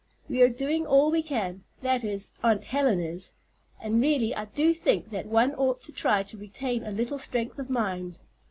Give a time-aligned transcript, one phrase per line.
[0.27, 3.33] We are doing all we can—that is, Aunt Helen is;
[3.79, 7.59] and really I do think that one ought to try to retain a little strength
[7.59, 8.17] of mind.